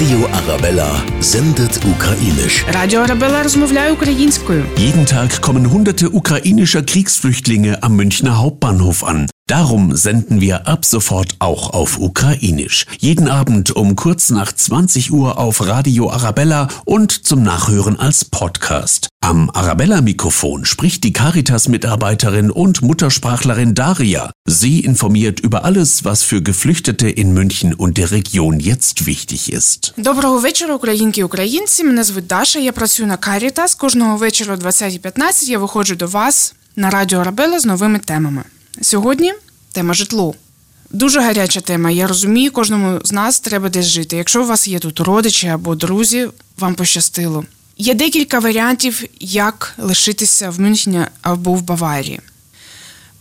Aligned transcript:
Radio 0.00 0.26
Arabella 0.32 1.02
sendet 1.20 1.80
ukrainisch. 1.84 2.64
Радіо 2.72 3.00
Арабела 3.00 3.42
розмовляє 3.42 3.92
українською. 3.92 4.64
Jeden 4.76 5.12
Tag 5.14 5.40
kommen 5.40 5.66
hunderte 5.66 6.06
ukrainischer 6.08 6.82
Kriegsflüchtlinge 6.82 7.78
am 7.82 7.96
Münchner 7.96 8.34
Hauptbahnhof 8.42 9.04
an. 9.04 9.28
Darum 9.48 9.96
senden 9.96 10.40
wir 10.40 10.56
ab 10.66 10.84
sofort 10.84 11.30
auch 11.38 11.64
auf 11.80 11.98
Ukrainisch. 11.98 12.86
Jeden 12.98 13.28
Abend 13.28 13.76
um 13.76 13.94
kurz 13.96 14.30
nach 14.30 14.52
20 14.52 15.12
Uhr 15.12 15.38
auf 15.38 15.56
Radio 15.66 16.10
Arabella 16.10 16.68
und 16.84 17.10
zum 17.26 17.42
Nachhören 17.42 17.96
als 18.00 18.24
Podcast. 18.24 19.08
Am 19.23 19.51
Arabella-Mikrofon 19.53 20.65
spricht 20.65 21.03
die 21.03 21.13
Caritas-Mitarbeiterin 21.13 22.49
und 22.49 22.81
Muttersprachlerin 22.81 23.75
Daria. 23.75 24.31
Sie 24.47 24.79
informiert 24.79 25.39
über 25.39 25.63
alles, 25.63 26.03
was 26.03 26.23
für 26.23 26.41
Geflüchtete 26.41 27.07
in 27.07 27.31
München 27.31 27.75
und 27.75 27.99
der 27.99 28.09
Region 28.09 28.59
jetzt 28.59 29.05
wichtig 29.05 29.53
ist. 29.53 29.93
Доброго 29.97 30.39
вечора, 30.39 30.75
українки 30.75 31.21
і 31.21 31.23
українці. 31.23 31.83
Мене 31.83 32.03
звуть 32.03 32.27
Даша. 32.27 32.59
Я 32.59 32.71
працюю 32.71 33.07
на 33.07 33.17
Caritas. 33.17 33.77
Кожного 33.77 34.17
вечора 34.17 34.53
о 34.53 34.57
20.15 34.57 35.49
я 35.49 35.59
виходжу 35.59 35.95
до 35.95 36.07
вас 36.07 36.55
на 36.75 36.89
радіо 36.89 37.19
Арабела 37.19 37.59
з 37.59 37.65
новими 37.65 37.99
темами. 37.99 38.43
Сьогодні 38.81 39.33
тема 39.71 39.93
житло. 39.93 40.35
Дуже 40.89 41.19
гаряча 41.21 41.61
тема. 41.61 41.91
Я 41.91 42.07
розумію, 42.07 42.51
кожному 42.51 42.99
з 43.03 43.11
нас 43.11 43.39
треба 43.39 43.69
десь 43.69 43.85
жити. 43.85 44.17
Якщо 44.17 44.43
у 44.43 44.45
вас 44.45 44.67
є 44.67 44.79
тут 44.79 44.99
родичі 44.99 45.47
або 45.47 45.75
друзі, 45.75 46.27
вам 46.59 46.75
пощастило. 46.75 47.45
Є 47.81 47.93
декілька 47.93 48.39
варіантів, 48.39 49.03
як 49.19 49.73
лишитися 49.77 50.49
в 50.49 50.59
Мюнхені 50.59 51.05
або 51.21 51.53
в 51.53 51.61
Баварії. 51.61 52.19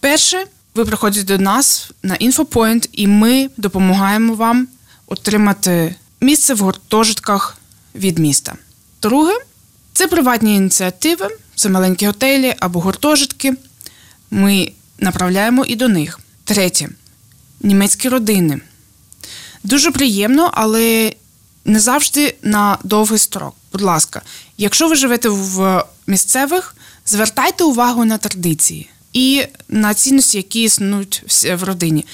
Перше, 0.01 0.45
ви 0.75 0.85
приходите 0.85 1.23
до 1.25 1.43
нас 1.43 1.91
на 2.03 2.15
інфопоінт, 2.15 2.89
і 2.93 3.07
ми 3.07 3.51
допомагаємо 3.57 4.35
вам 4.35 4.69
отримати 5.07 5.95
місце 6.21 6.55
в 6.55 6.59
гуртожитках 6.59 7.59
від 7.95 8.19
міста. 8.19 8.55
Друге, 9.03 9.33
це 9.93 10.07
приватні 10.07 10.57
ініціативи, 10.57 11.29
це 11.55 11.69
маленькі 11.69 12.07
готелі 12.07 12.55
або 12.59 12.81
гуртожитки. 12.81 13.55
Ми 14.31 14.73
направляємо 14.99 15.65
і 15.65 15.77
до 15.77 15.89
них. 15.89 16.21
Третє 16.45 16.89
німецькі 17.61 18.09
родини. 18.09 18.61
Дуже 19.65 19.91
приємно, 19.91 20.51
але 20.55 21.13
не 21.65 21.81
завжди 21.81 22.35
на 22.43 22.79
довгий 22.85 23.19
строк. 23.19 23.55
Будь 23.73 23.83
ласка, 23.83 24.23
якщо 24.61 24.89
ви 24.89 24.97
живете 24.97 25.29
в 25.29 25.85
місцевих, 26.07 26.75
звертайте 27.07 27.65
увагу 27.65 28.05
на 28.05 28.19
традиції 28.19 28.91
і 29.13 29.45
на 29.69 29.95
цінності, 29.95 30.37
які 30.37 30.63
існують 30.63 31.23
в 31.59 31.63
родині. 31.63 32.07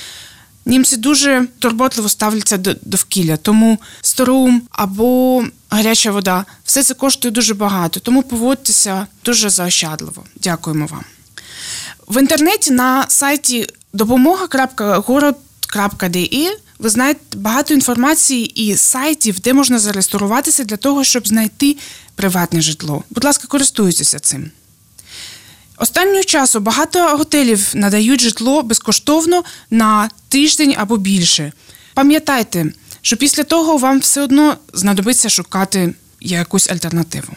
Німці 0.67 0.97
дуже 0.97 1.47
турботливо 1.59 2.09
ставляться 2.09 2.57
до 2.57 2.75
довкілля, 2.83 3.37
тому 3.37 3.79
струм 4.01 4.63
або 4.71 5.45
гаряча 5.71 6.11
вода 6.11 6.45
все 6.65 6.83
це 6.83 6.95
коштує 6.95 7.33
дуже 7.33 7.55
багато, 7.55 8.01
тому 8.01 8.23
поводьтеся 8.23 9.07
дуже 9.25 9.51
заощадливо. 9.51 10.25
Дякуємо 10.37 10.87
вам. 10.87 11.05
В 12.09 12.21
інтернеті 12.21 12.71
на 12.71 13.05
сайті 13.09 13.67
допомога.город.de 13.93 16.66
ви 16.79 16.89
знаєте 16.89 17.21
багато 17.37 17.75
інформації 17.75 18.47
і 18.47 18.77
сайтів, 18.77 19.41
де 19.41 19.53
можна 19.53 19.79
зареєструватися 19.79 20.65
для 20.65 20.77
того, 20.77 21.05
щоб 21.05 21.29
знайти 21.29 21.77
приватне 22.15 22.61
житло. 22.61 23.05
Будь 23.11 23.25
ласка, 23.25 23.47
користуйтеся 23.47 24.19
цим. 24.19 24.51
Останнього 25.79 26.25
часу 26.25 26.61
багато 26.61 27.17
готелів 27.17 27.71
надають 27.75 28.21
житло 28.21 28.63
безкоштовно 28.63 29.45
на 29.71 30.11
тиждень 30.29 30.75
або 30.77 30.97
більше. 30.97 31.53
Пам'ятайте, 31.95 32.73
що 33.03 33.17
після 33.17 33.43
того 33.43 33.77
вам 33.77 34.01
все 34.01 34.23
одно 34.23 34.57
знадобиться 34.73 35.29
шукати 35.29 35.95
якусь 36.21 36.71
альтернативу. 36.71 37.33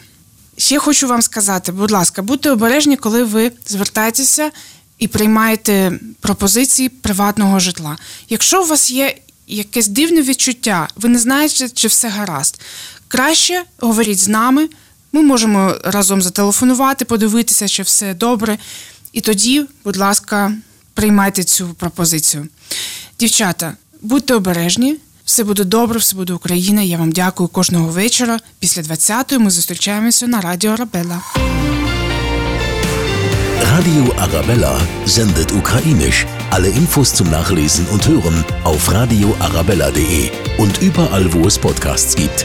Ще 0.56 0.78
хочу 0.78 1.08
вам 1.08 1.22
сказати, 1.22 1.72
будь 1.72 1.90
ласка, 1.90 2.22
будьте 2.22 2.50
обережні, 2.50 2.96
коли 2.96 3.24
ви 3.24 3.52
звертаєтеся 3.66 4.50
і 4.98 5.08
приймаєте 5.08 5.92
пропозиції 6.20 6.88
приватного 6.88 7.58
житла. 7.58 7.98
Якщо 8.28 8.62
у 8.62 8.66
вас 8.66 8.90
є 8.90 9.16
якесь 9.56 9.88
дивне 9.88 10.22
відчуття, 10.22 10.88
ви 10.96 11.08
не 11.08 11.18
знаєте, 11.18 11.68
чи 11.68 11.88
все 11.88 12.08
гаразд, 12.08 12.60
краще 13.08 13.62
говоріть 13.78 14.18
з 14.18 14.28
нами. 14.28 14.68
Ми 15.12 15.22
можемо 15.22 15.74
разом 15.84 16.22
зателефонувати, 16.22 17.04
подивитися, 17.04 17.68
чи 17.68 17.82
все 17.82 18.14
добре. 18.14 18.58
І 19.12 19.20
тоді, 19.20 19.64
будь 19.84 19.96
ласка, 19.96 20.52
приймайте 20.94 21.44
цю 21.44 21.68
пропозицію. 21.68 22.48
Дівчата, 23.18 23.76
будьте 24.02 24.34
обережні, 24.34 24.96
все 25.24 25.44
буде 25.44 25.64
добре, 25.64 25.98
все 25.98 26.16
буде 26.16 26.32
Україна. 26.32 26.82
Я 26.82 26.98
вам 26.98 27.12
дякую 27.12 27.48
кожного 27.48 27.88
вечора. 27.88 28.40
Після 28.58 28.82
20-ї 28.82 29.38
ми 29.38 29.50
зустрічаємося 29.50 30.26
на 30.26 30.40
Радіо 30.40 30.70
Арабелла. 30.70 31.22
Radio 33.80 34.12
Arabella 34.18 34.78
sendet 35.06 35.52
ukrainisch. 35.52 36.26
Alle 36.50 36.68
Infos 36.68 37.14
zum 37.14 37.30
Nachlesen 37.30 37.86
und 37.88 38.06
Hören 38.06 38.44
auf 38.62 38.92
radioarabella.de 38.92 40.30
und 40.58 40.82
überall, 40.82 41.32
wo 41.32 41.46
es 41.46 41.58
Podcasts 41.58 42.14
gibt. 42.14 42.44